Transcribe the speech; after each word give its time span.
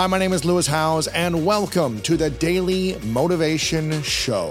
Hi, 0.00 0.06
my 0.06 0.16
name 0.16 0.32
is 0.32 0.46
Lewis 0.46 0.66
Howes, 0.66 1.08
and 1.08 1.44
welcome 1.44 2.00
to 2.00 2.16
the 2.16 2.30
Daily 2.30 2.98
Motivation 3.04 4.00
Show. 4.00 4.48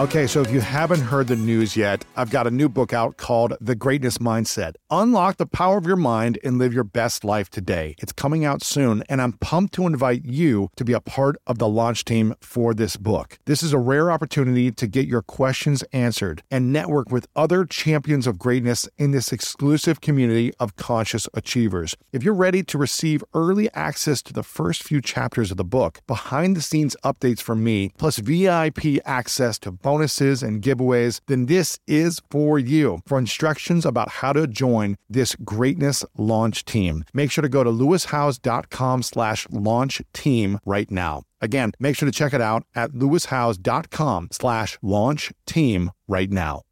Okay, 0.00 0.26
so 0.26 0.40
if 0.40 0.50
you 0.50 0.60
haven't 0.60 1.02
heard 1.02 1.28
the 1.28 1.36
news 1.36 1.76
yet, 1.76 2.04
I've 2.16 2.30
got 2.30 2.48
a 2.48 2.50
new 2.50 2.68
book 2.68 2.92
out 2.92 3.16
called 3.16 3.56
The 3.60 3.76
Greatness 3.76 4.18
Mindset. 4.18 4.74
Unlock 4.90 5.36
the 5.36 5.46
power 5.46 5.78
of 5.78 5.86
your 5.86 5.94
mind 5.94 6.36
and 6.42 6.58
live 6.58 6.74
your 6.74 6.82
best 6.82 7.22
life 7.22 7.48
today. 7.48 7.94
It's 7.98 8.10
coming 8.10 8.44
out 8.44 8.64
soon, 8.64 9.04
and 9.08 9.22
I'm 9.22 9.34
pumped 9.34 9.72
to 9.74 9.86
invite 9.86 10.24
you 10.24 10.68
to 10.74 10.84
be 10.84 10.94
a 10.94 11.00
part 11.00 11.36
of 11.46 11.58
the 11.58 11.68
launch 11.68 12.04
team 12.04 12.34
for 12.40 12.74
this 12.74 12.96
book. 12.96 13.38
This 13.44 13.62
is 13.62 13.72
a 13.72 13.78
rare 13.78 14.10
opportunity 14.10 14.72
to 14.72 14.86
get 14.88 15.06
your 15.06 15.22
questions 15.22 15.84
answered 15.92 16.42
and 16.50 16.72
network 16.72 17.12
with 17.12 17.28
other 17.36 17.64
champions 17.64 18.26
of 18.26 18.36
greatness 18.36 18.88
in 18.98 19.12
this 19.12 19.30
exclusive 19.30 20.00
community 20.00 20.52
of 20.58 20.74
conscious 20.74 21.28
achievers. 21.34 21.94
If 22.12 22.24
you're 22.24 22.34
ready 22.34 22.64
to 22.64 22.78
receive 22.78 23.22
early 23.32 23.72
access 23.74 24.22
to 24.22 24.32
the 24.32 24.42
first 24.42 24.82
few 24.82 25.00
chapters 25.00 25.52
of 25.52 25.56
the 25.56 25.62
book, 25.62 26.00
behind 26.08 26.56
the 26.56 26.62
scenes 26.62 26.96
updates 27.04 27.40
from 27.40 27.62
me, 27.62 27.92
plus 27.96 28.18
VIP 28.18 28.98
access 29.04 29.56
to 29.60 29.70
bonuses 29.84 30.42
and 30.42 30.62
giveaways, 30.62 31.20
then 31.26 31.46
this 31.46 31.78
is 31.86 32.20
for 32.30 32.58
you. 32.58 33.00
For 33.06 33.18
instructions 33.18 33.84
about 33.86 34.08
how 34.08 34.32
to 34.32 34.48
join 34.48 34.96
this 35.08 35.36
greatness 35.36 36.04
launch 36.16 36.64
team, 36.64 37.04
make 37.12 37.30
sure 37.30 37.42
to 37.42 37.48
go 37.48 37.62
to 37.62 37.70
lewishowes.com 37.70 39.02
slash 39.02 39.46
launch 39.50 40.02
team 40.12 40.58
right 40.64 40.90
now. 40.90 41.22
Again, 41.40 41.72
make 41.78 41.96
sure 41.96 42.06
to 42.06 42.12
check 42.12 42.32
it 42.32 42.40
out 42.40 42.64
at 42.74 42.92
lewishowes.com 42.92 44.28
slash 44.32 44.78
launch 44.82 45.32
team 45.46 45.92
right 46.08 46.30
now. 46.30 46.62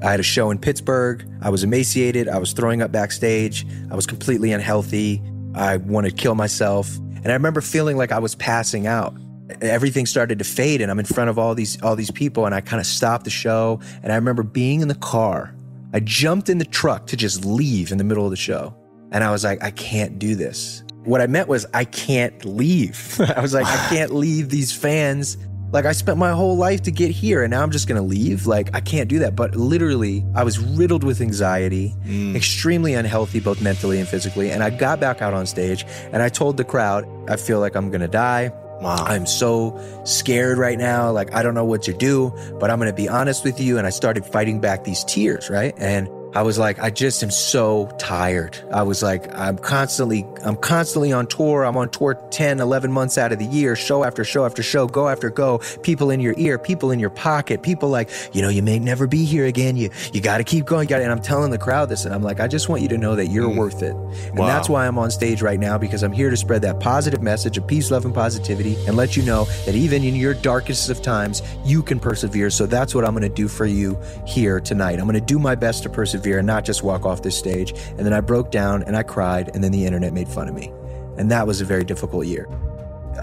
I 0.00 0.12
had 0.12 0.20
a 0.20 0.24
show 0.24 0.50
in 0.50 0.58
Pittsburgh. 0.58 1.28
I 1.42 1.50
was 1.50 1.64
emaciated. 1.64 2.28
I 2.28 2.38
was 2.38 2.52
throwing 2.52 2.82
up 2.82 2.90
backstage. 2.90 3.66
I 3.90 3.96
was 3.96 4.06
completely 4.06 4.52
unhealthy. 4.52 5.20
I 5.54 5.76
wanted 5.76 6.10
to 6.10 6.16
kill 6.16 6.34
myself. 6.36 6.96
And 6.96 7.26
I 7.26 7.32
remember 7.32 7.60
feeling 7.60 7.96
like 7.96 8.12
I 8.12 8.20
was 8.20 8.34
passing 8.36 8.86
out 8.86 9.14
everything 9.60 10.06
started 10.06 10.38
to 10.38 10.44
fade 10.44 10.80
and 10.80 10.90
I'm 10.90 10.98
in 10.98 11.04
front 11.04 11.30
of 11.30 11.38
all 11.38 11.54
these 11.54 11.80
all 11.82 11.96
these 11.96 12.10
people 12.10 12.46
and 12.46 12.54
I 12.54 12.60
kind 12.60 12.80
of 12.80 12.86
stopped 12.86 13.24
the 13.24 13.30
show 13.30 13.80
and 14.02 14.12
I 14.12 14.16
remember 14.16 14.42
being 14.42 14.80
in 14.80 14.88
the 14.88 14.94
car. 14.94 15.54
I 15.92 16.00
jumped 16.00 16.48
in 16.48 16.58
the 16.58 16.66
truck 16.66 17.06
to 17.08 17.16
just 17.16 17.44
leave 17.44 17.92
in 17.92 17.98
the 17.98 18.04
middle 18.04 18.24
of 18.24 18.30
the 18.30 18.36
show. 18.36 18.76
And 19.10 19.24
I 19.24 19.30
was 19.30 19.42
like, 19.42 19.62
I 19.62 19.70
can't 19.70 20.18
do 20.18 20.34
this. 20.34 20.84
What 21.04 21.22
I 21.22 21.26
meant 21.26 21.48
was 21.48 21.64
I 21.72 21.84
can't 21.84 22.44
leave. 22.44 23.18
I 23.36 23.40
was 23.40 23.54
like, 23.54 23.64
I 23.64 23.88
can't 23.88 24.12
leave 24.12 24.50
these 24.50 24.70
fans. 24.70 25.38
Like 25.72 25.86
I 25.86 25.92
spent 25.92 26.18
my 26.18 26.30
whole 26.30 26.56
life 26.56 26.82
to 26.82 26.90
get 26.90 27.10
here 27.10 27.42
and 27.42 27.50
now 27.50 27.62
I'm 27.62 27.70
just 27.70 27.88
going 27.88 28.00
to 28.00 28.06
leave. 28.06 28.46
Like 28.46 28.74
I 28.74 28.80
can't 28.80 29.08
do 29.08 29.18
that. 29.20 29.34
But 29.34 29.56
literally, 29.56 30.26
I 30.34 30.44
was 30.44 30.58
riddled 30.58 31.04
with 31.04 31.22
anxiety, 31.22 31.94
mm. 32.04 32.34
extremely 32.36 32.92
unhealthy 32.92 33.40
both 33.40 33.62
mentally 33.62 33.98
and 33.98 34.08
physically, 34.08 34.50
and 34.50 34.62
I 34.62 34.68
got 34.68 35.00
back 35.00 35.22
out 35.22 35.32
on 35.32 35.46
stage 35.46 35.86
and 36.12 36.22
I 36.22 36.28
told 36.28 36.58
the 36.58 36.64
crowd, 36.64 37.06
I 37.30 37.36
feel 37.36 37.60
like 37.60 37.76
I'm 37.76 37.88
going 37.88 38.02
to 38.02 38.08
die. 38.08 38.52
Wow. 38.80 39.04
I'm 39.04 39.26
so 39.26 39.78
scared 40.04 40.58
right 40.58 40.78
now. 40.78 41.10
Like, 41.10 41.34
I 41.34 41.42
don't 41.42 41.54
know 41.54 41.64
what 41.64 41.82
to 41.84 41.92
do, 41.92 42.32
but 42.60 42.70
I'm 42.70 42.78
going 42.78 42.90
to 42.90 42.96
be 42.96 43.08
honest 43.08 43.44
with 43.44 43.60
you. 43.60 43.78
And 43.78 43.86
I 43.86 43.90
started 43.90 44.24
fighting 44.24 44.60
back 44.60 44.84
these 44.84 45.04
tears, 45.04 45.50
right? 45.50 45.74
And 45.78 46.08
I 46.34 46.42
was 46.42 46.58
like, 46.58 46.78
I 46.78 46.90
just 46.90 47.22
am 47.22 47.30
so 47.30 47.90
tired. 47.98 48.58
I 48.70 48.82
was 48.82 49.02
like, 49.02 49.34
I'm 49.34 49.56
constantly, 49.56 50.26
I'm 50.44 50.56
constantly 50.56 51.10
on 51.10 51.26
tour. 51.26 51.64
I'm 51.64 51.76
on 51.76 51.88
tour 51.88 52.20
10, 52.30 52.60
11 52.60 52.92
months 52.92 53.16
out 53.16 53.32
of 53.32 53.38
the 53.38 53.46
year, 53.46 53.74
show 53.74 54.04
after 54.04 54.24
show 54.24 54.44
after 54.44 54.62
show, 54.62 54.86
go 54.86 55.08
after 55.08 55.30
go, 55.30 55.58
people 55.82 56.10
in 56.10 56.20
your 56.20 56.34
ear, 56.36 56.58
people 56.58 56.90
in 56.90 57.00
your 57.00 57.10
pocket, 57.10 57.62
people 57.62 57.88
like, 57.88 58.10
you 58.34 58.42
know, 58.42 58.50
you 58.50 58.62
may 58.62 58.78
never 58.78 59.06
be 59.06 59.24
here 59.24 59.46
again. 59.46 59.76
You, 59.76 59.88
you 60.12 60.20
got 60.20 60.38
to 60.38 60.44
keep 60.44 60.66
going. 60.66 60.86
You 60.86 60.90
got 60.90 61.00
And 61.00 61.10
I'm 61.10 61.22
telling 61.22 61.50
the 61.50 61.58
crowd 61.58 61.88
this, 61.88 62.04
and 62.04 62.14
I'm 62.14 62.22
like, 62.22 62.40
I 62.40 62.46
just 62.46 62.68
want 62.68 62.82
you 62.82 62.88
to 62.88 62.98
know 62.98 63.16
that 63.16 63.28
you're 63.28 63.48
mm. 63.48 63.56
worth 63.56 63.82
it. 63.82 63.94
And 63.94 64.38
wow. 64.38 64.46
that's 64.46 64.68
why 64.68 64.86
I'm 64.86 64.98
on 64.98 65.10
stage 65.10 65.40
right 65.40 65.58
now, 65.58 65.78
because 65.78 66.02
I'm 66.02 66.12
here 66.12 66.28
to 66.28 66.36
spread 66.36 66.60
that 66.62 66.78
positive 66.78 67.22
message 67.22 67.56
of 67.56 67.66
peace, 67.66 67.90
love, 67.90 68.04
and 68.04 68.14
positivity 68.14 68.76
and 68.86 68.96
let 68.96 69.16
you 69.16 69.22
know 69.22 69.46
that 69.64 69.74
even 69.74 70.04
in 70.04 70.14
your 70.14 70.34
darkest 70.34 70.90
of 70.90 71.00
times, 71.00 71.42
you 71.64 71.82
can 71.82 71.98
persevere. 71.98 72.50
So 72.50 72.66
that's 72.66 72.94
what 72.94 73.04
I'm 73.04 73.12
going 73.12 73.22
to 73.22 73.28
do 73.28 73.48
for 73.48 73.64
you 73.64 73.98
here 74.26 74.60
tonight. 74.60 74.98
I'm 74.98 75.06
going 75.06 75.14
to 75.14 75.20
do 75.20 75.38
my 75.38 75.54
best 75.54 75.82
to 75.84 75.88
persevere 75.88 76.17
persevere 76.18 76.38
and 76.38 76.46
not 76.46 76.64
just 76.64 76.82
walk 76.82 77.06
off 77.06 77.22
this 77.22 77.36
stage. 77.36 77.72
And 77.90 78.00
then 78.00 78.12
I 78.12 78.20
broke 78.20 78.50
down 78.50 78.82
and 78.84 78.96
I 78.96 79.02
cried, 79.02 79.50
and 79.54 79.62
then 79.62 79.72
the 79.72 79.86
internet 79.86 80.12
made 80.12 80.28
fun 80.28 80.48
of 80.48 80.54
me. 80.54 80.72
And 81.16 81.30
that 81.30 81.46
was 81.46 81.60
a 81.60 81.64
very 81.64 81.84
difficult 81.84 82.26
year. 82.26 82.48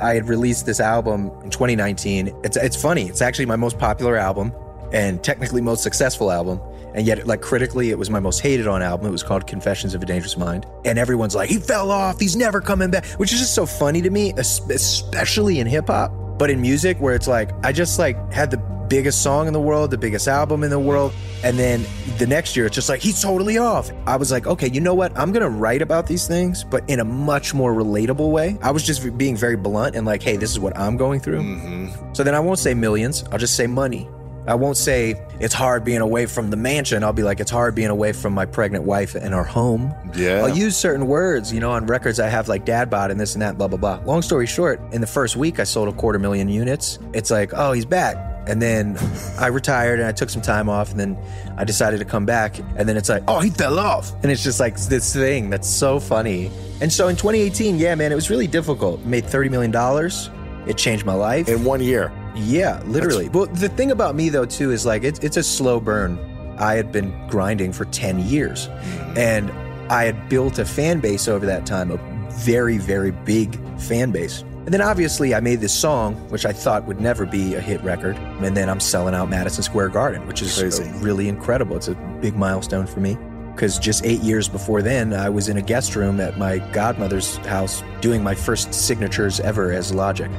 I 0.02 0.14
had 0.14 0.28
released 0.28 0.66
this 0.66 0.80
album 0.80 1.32
in 1.44 1.50
2019. 1.50 2.36
It's, 2.44 2.58
it's 2.58 2.82
funny, 2.82 3.08
it's 3.08 3.22
actually 3.22 3.46
my 3.46 3.56
most 3.56 3.78
popular 3.78 4.18
album 4.18 4.54
and 4.92 5.24
technically 5.24 5.62
most 5.62 5.84
successful 5.84 6.32
album. 6.32 6.60
And 6.94 7.06
yet, 7.06 7.28
like 7.28 7.42
critically, 7.42 7.90
it 7.90 7.98
was 7.98 8.10
my 8.10 8.22
most 8.22 8.40
hated 8.40 8.68
on 8.68 8.82
album. 8.82 9.08
It 9.08 9.12
was 9.12 9.24
called 9.24 9.48
Confessions 9.48 9.94
of 9.94 10.02
a 10.02 10.06
Dangerous 10.06 10.38
Mind. 10.38 10.66
And 10.86 10.98
everyone's 10.98 11.36
like, 11.36 11.50
he 11.50 11.58
fell 11.58 11.92
off, 11.92 12.20
he's 12.20 12.36
never 12.36 12.62
coming 12.62 12.92
back, 12.92 13.06
which 13.20 13.34
is 13.34 13.40
just 13.40 13.54
so 13.54 13.66
funny 13.66 14.02
to 14.02 14.10
me, 14.10 14.34
especially 14.38 15.60
in 15.60 15.68
hip 15.68 15.88
hop. 15.88 16.12
But 16.38 16.50
in 16.50 16.62
music, 16.62 16.98
where 17.00 17.16
it's 17.16 17.28
like, 17.28 17.52
I 17.64 17.72
just 17.72 17.98
like 18.00 18.32
had 18.32 18.52
the 18.52 18.58
biggest 18.88 19.24
song 19.24 19.48
in 19.48 19.54
the 19.54 19.62
world, 19.62 19.92
the 19.92 19.98
biggest 19.98 20.28
album 20.28 20.64
in 20.64 20.70
the 20.70 20.80
world. 20.80 21.14
And 21.44 21.58
then 21.58 21.86
the 22.18 22.28
next 22.28 22.56
year, 22.56 22.66
it's 22.66 22.76
just 22.76 22.90
like, 22.90 23.02
he's 23.02 23.22
totally 23.22 23.58
off. 23.58 23.92
I 24.08 24.16
was 24.16 24.32
like, 24.32 24.48
okay, 24.48 24.70
you 24.70 24.82
know 24.82 24.94
what? 24.94 25.18
I'm 25.18 25.32
going 25.32 25.44
to 25.44 25.50
write 25.50 25.82
about 25.82 26.08
these 26.08 26.28
things, 26.28 26.64
but 26.64 26.88
in 26.90 27.00
a 27.00 27.06
much 27.06 27.54
more 27.54 27.74
relatable 27.74 28.32
way. 28.32 28.58
I 28.62 28.72
was 28.72 28.84
just 28.84 29.18
being 29.18 29.36
very 29.36 29.56
blunt 29.56 29.96
and 29.96 30.06
like, 30.06 30.24
hey, 30.24 30.38
this 30.38 30.52
is 30.52 30.60
what 30.60 30.78
I'm 30.78 30.98
going 30.98 31.20
through. 31.20 31.42
Mm-hmm. 31.42 32.14
So 32.14 32.24
then 32.24 32.36
I 32.36 32.40
won't 32.40 32.60
say 32.60 32.74
millions, 32.74 33.24
I'll 33.32 33.40
just 33.40 33.56
say 33.56 33.68
money. 33.68 34.10
I 34.48 34.56
won't 34.56 34.78
say 34.78 35.20
it's 35.40 35.54
hard 35.54 35.84
being 35.84 36.02
away 36.02 36.26
from 36.28 36.50
the 36.50 36.58
mansion. 36.58 37.04
I'll 37.04 37.14
be 37.14 37.24
like, 37.24 37.40
it's 37.40 37.52
hard 37.52 37.76
being 37.76 37.90
away 37.90 38.14
from 38.14 38.34
my 38.34 38.46
pregnant 38.46 38.84
wife 38.86 39.16
and 39.16 39.34
our 39.34 39.44
home. 39.44 39.94
Yeah. 40.16 40.44
I'll 40.44 40.56
use 40.56 40.78
certain 40.78 41.08
words, 41.08 41.52
you 41.52 41.60
know, 41.60 41.72
on 41.72 41.86
records 41.88 42.20
I 42.20 42.28
have 42.28 42.48
like 42.48 42.66
dad 42.66 42.90
bod 42.90 43.12
and 43.12 43.20
this 43.20 43.34
and 43.34 43.42
that, 43.42 43.58
blah, 43.58 43.68
blah, 43.68 43.78
blah. 43.78 44.00
Long 44.06 44.22
story 44.22 44.46
short, 44.46 44.80
in 44.92 45.02
the 45.02 45.08
first 45.08 45.36
week, 45.36 45.60
I 45.60 45.64
sold 45.64 45.90
a 45.90 45.94
quarter 45.94 46.20
million 46.20 46.48
units. 46.48 47.00
It's 47.14 47.32
like, 47.32 47.54
oh, 47.54 47.72
he's 47.72 47.86
back. 47.86 48.18
And 48.48 48.62
then 48.62 48.98
I 49.40 49.48
retired 49.48 50.00
and 50.00 50.08
I 50.08 50.12
took 50.12 50.30
some 50.30 50.44
time 50.44 50.70
off 50.70 50.92
and 50.92 51.00
then 51.00 51.18
I 51.58 51.64
decided 51.64 51.98
to 51.98 52.06
come 52.06 52.28
back. 52.28 52.60
And 52.60 52.88
then 52.88 52.96
it's 52.96 53.10
like, 53.10 53.24
oh, 53.28 53.40
he 53.40 53.50
fell 53.50 53.80
off. 53.80 54.14
And 54.22 54.32
it's 54.32 54.44
just 54.44 54.60
like 54.60 54.78
this 54.78 55.12
thing 55.12 55.50
that's 55.50 55.68
so 55.68 56.00
funny. 56.00 56.52
And 56.80 56.94
so 56.94 57.08
in 57.08 57.16
2018, 57.16 57.80
yeah, 57.80 57.96
man, 57.96 58.12
it 58.12 58.16
was 58.16 58.30
really 58.30 58.48
difficult. 58.48 59.04
Made 59.04 59.24
$30 59.24 59.50
million. 59.50 60.70
It 60.70 60.78
changed 60.78 61.06
my 61.06 61.14
life. 61.16 61.48
In 61.50 61.64
one 61.64 61.82
year. 61.82 62.12
Yeah, 62.36 62.82
literally. 62.86 63.26
That's... 63.26 63.36
Well, 63.36 63.46
the 63.48 63.70
thing 63.70 63.92
about 63.92 64.16
me 64.16 64.30
though, 64.30 64.46
too, 64.46 64.72
is 64.72 64.86
like 64.86 65.04
it's, 65.04 65.20
it's 65.20 65.38
a 65.38 65.44
slow 65.44 65.80
burn. 65.80 66.20
I 66.58 66.76
had 66.76 66.92
been 66.92 67.14
grinding 67.28 67.74
for 67.74 67.86
10 67.86 68.20
years 68.20 68.68
mm-hmm. 68.68 69.18
and 69.18 69.52
I 69.92 70.06
had 70.06 70.30
built 70.30 70.58
a 70.58 70.66
fan 70.66 71.00
base 71.00 71.28
over 71.28 71.46
that 71.46 71.66
time, 71.66 71.92
a 71.92 71.98
very, 72.32 72.78
very 72.78 73.12
big 73.12 73.60
fan 73.80 74.12
base. 74.12 74.42
And 74.66 74.74
then 74.74 74.82
obviously 74.82 75.36
I 75.36 75.42
made 75.42 75.62
this 75.62 75.74
song, 75.74 76.16
which 76.30 76.44
I 76.44 76.52
thought 76.52 76.86
would 76.88 77.00
never 77.00 77.28
be 77.28 77.54
a 77.54 77.62
hit 77.62 77.84
record. 77.84 78.16
And 78.16 78.58
then 78.58 78.68
I'm 78.68 78.80
selling 78.80 79.14
out 79.14 79.30
Madison 79.30 79.62
Square 79.62 79.90
Garden, 79.90 80.26
which 80.26 80.42
is 80.42 80.82
really 81.02 81.30
incredible. 81.30 81.76
It's 81.76 81.88
a 81.88 81.94
big 82.20 82.36
milestone 82.36 82.88
for 82.88 83.00
me. 83.00 83.16
Because 83.54 83.78
just 83.78 84.04
eight 84.04 84.22
years 84.22 84.50
before 84.50 84.82
then, 84.82 85.14
I 85.14 85.30
was 85.30 85.50
in 85.50 85.58
a 85.58 85.62
guest 85.62 85.96
room 85.96 86.20
at 86.20 86.38
my 86.38 86.58
godmother's 86.74 87.38
house 87.38 87.84
doing 88.02 88.24
my 88.24 88.34
first 88.34 88.74
signatures 88.74 89.40
ever 89.40 89.72
as 89.72 89.94
Logic. 89.94 90.32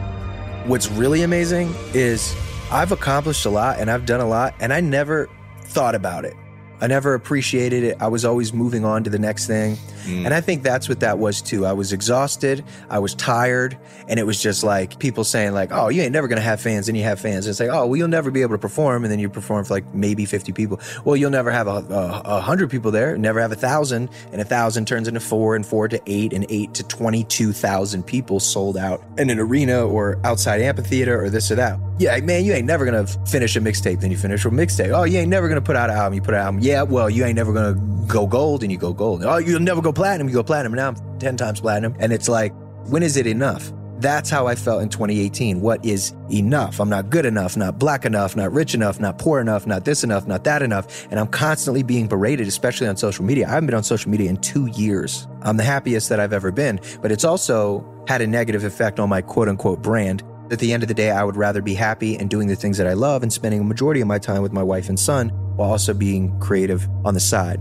What's 0.66 0.90
really 0.90 1.22
amazing 1.22 1.72
is 1.94 2.34
I've 2.72 2.90
accomplished 2.90 3.46
a 3.46 3.50
lot 3.50 3.78
and 3.78 3.88
I've 3.88 4.04
done 4.04 4.20
a 4.20 4.26
lot, 4.26 4.52
and 4.58 4.72
I 4.72 4.80
never 4.80 5.28
thought 5.62 5.94
about 5.94 6.24
it. 6.24 6.34
I 6.80 6.86
never 6.86 7.14
appreciated 7.14 7.82
it. 7.84 7.96
I 8.00 8.08
was 8.08 8.24
always 8.24 8.52
moving 8.52 8.84
on 8.84 9.04
to 9.04 9.10
the 9.10 9.18
next 9.18 9.46
thing. 9.46 9.76
Mm. 10.04 10.24
And 10.26 10.34
I 10.34 10.40
think 10.40 10.62
that's 10.62 10.88
what 10.88 11.00
that 11.00 11.18
was 11.18 11.42
too. 11.42 11.66
I 11.66 11.72
was 11.72 11.92
exhausted, 11.92 12.64
I 12.90 12.98
was 12.98 13.14
tired, 13.14 13.76
and 14.08 14.20
it 14.20 14.24
was 14.24 14.40
just 14.40 14.62
like 14.62 14.98
people 14.98 15.24
saying 15.24 15.52
like, 15.52 15.70
"Oh, 15.72 15.88
you 15.88 16.02
ain't 16.02 16.12
never 16.12 16.28
going 16.28 16.36
to 16.36 16.42
have 16.42 16.60
fans." 16.60 16.88
And 16.88 16.96
you 16.96 17.04
have 17.04 17.20
fans. 17.20 17.46
And 17.46 17.50
it's 17.50 17.60
like, 17.60 17.70
"Oh, 17.70 17.86
well, 17.86 17.96
you'll 17.96 18.08
never 18.08 18.30
be 18.30 18.42
able 18.42 18.54
to 18.54 18.58
perform." 18.58 19.04
And 19.04 19.10
then 19.10 19.18
you 19.18 19.28
perform 19.28 19.64
for 19.64 19.74
like 19.74 19.94
maybe 19.94 20.24
50 20.24 20.52
people. 20.52 20.80
Well, 21.04 21.16
you'll 21.16 21.30
never 21.30 21.50
have 21.50 21.66
a, 21.66 21.70
a, 21.70 22.22
a 22.36 22.40
hundred 22.40 22.70
people 22.70 22.90
there, 22.90 23.16
never 23.18 23.40
have 23.40 23.52
a 23.52 23.56
thousand, 23.56 24.10
and 24.32 24.40
a 24.40 24.44
thousand 24.44 24.86
turns 24.86 25.08
into 25.08 25.20
four 25.20 25.56
and 25.56 25.66
four 25.66 25.88
to 25.88 26.00
eight 26.06 26.32
and 26.32 26.46
eight 26.48 26.74
to 26.74 26.82
22,000 26.84 28.02
people 28.04 28.40
sold 28.40 28.76
out 28.76 29.02
in 29.18 29.30
an 29.30 29.38
arena 29.38 29.84
or 29.84 30.18
outside 30.24 30.60
amphitheater 30.60 31.22
or 31.22 31.30
this 31.30 31.50
or 31.50 31.56
that. 31.56 31.78
Yeah, 31.98 32.18
man, 32.20 32.44
you 32.44 32.52
ain't 32.52 32.66
never 32.66 32.84
going 32.84 33.06
to 33.06 33.10
finish 33.26 33.56
a 33.56 33.60
mixtape, 33.60 34.00
then 34.00 34.10
you 34.10 34.16
finish 34.16 34.44
a 34.44 34.50
mixtape. 34.50 34.90
Oh, 34.90 35.04
you 35.04 35.18
ain't 35.18 35.30
never 35.30 35.48
going 35.48 35.60
to 35.60 35.64
put 35.64 35.76
out 35.76 35.90
an 35.90 35.96
album, 35.96 36.14
you 36.14 36.22
put 36.22 36.34
out 36.34 36.40
an 36.40 36.46
album. 36.46 36.62
Yeah, 36.66 36.82
well, 36.82 37.08
you 37.08 37.24
ain't 37.24 37.36
never 37.36 37.54
to 37.54 37.80
go 38.08 38.26
gold 38.26 38.64
and 38.64 38.72
you 38.72 38.76
go 38.76 38.92
gold. 38.92 39.24
Oh, 39.24 39.36
you'll 39.36 39.60
never 39.60 39.80
go 39.80 39.92
platinum, 39.92 40.28
you 40.28 40.34
go 40.34 40.42
platinum. 40.42 40.74
Now 40.74 40.88
I'm 40.88 41.18
10 41.20 41.36
times 41.36 41.60
platinum. 41.60 41.94
And 42.00 42.12
it's 42.12 42.28
like, 42.28 42.52
when 42.88 43.04
is 43.04 43.16
it 43.16 43.28
enough? 43.28 43.70
That's 44.00 44.28
how 44.30 44.48
I 44.48 44.56
felt 44.56 44.82
in 44.82 44.88
2018. 44.88 45.60
What 45.60 45.84
is 45.84 46.12
enough? 46.28 46.80
I'm 46.80 46.88
not 46.88 47.08
good 47.08 47.24
enough, 47.24 47.56
not 47.56 47.78
black 47.78 48.04
enough, 48.04 48.34
not 48.34 48.52
rich 48.52 48.74
enough, 48.74 48.98
not 48.98 49.16
poor 49.16 49.40
enough, 49.40 49.64
not 49.64 49.84
this 49.84 50.02
enough, 50.02 50.26
not 50.26 50.42
that 50.42 50.60
enough. 50.60 51.06
And 51.08 51.20
I'm 51.20 51.28
constantly 51.28 51.84
being 51.84 52.08
berated, 52.08 52.48
especially 52.48 52.88
on 52.88 52.96
social 52.96 53.24
media. 53.24 53.46
I 53.46 53.50
haven't 53.50 53.66
been 53.66 53.76
on 53.76 53.84
social 53.84 54.10
media 54.10 54.28
in 54.28 54.36
two 54.38 54.66
years. 54.66 55.28
I'm 55.42 55.58
the 55.58 55.62
happiest 55.62 56.08
that 56.08 56.18
I've 56.18 56.32
ever 56.32 56.50
been, 56.50 56.80
but 57.00 57.12
it's 57.12 57.24
also 57.24 57.86
had 58.08 58.22
a 58.22 58.26
negative 58.26 58.64
effect 58.64 58.98
on 58.98 59.08
my 59.08 59.22
quote 59.22 59.48
unquote 59.48 59.82
brand. 59.82 60.24
At 60.50 60.58
the 60.58 60.72
end 60.72 60.82
of 60.82 60.88
the 60.88 60.94
day, 60.94 61.12
I 61.12 61.22
would 61.22 61.36
rather 61.36 61.62
be 61.62 61.74
happy 61.74 62.16
and 62.16 62.28
doing 62.28 62.48
the 62.48 62.56
things 62.56 62.76
that 62.78 62.88
I 62.88 62.94
love 62.94 63.22
and 63.22 63.32
spending 63.32 63.60
a 63.60 63.64
majority 63.64 64.00
of 64.00 64.08
my 64.08 64.18
time 64.18 64.42
with 64.42 64.52
my 64.52 64.64
wife 64.64 64.88
and 64.88 64.98
son 64.98 65.30
while 65.56 65.70
also 65.70 65.92
being 65.92 66.38
creative 66.38 66.88
on 67.04 67.14
the 67.14 67.20
side. 67.20 67.60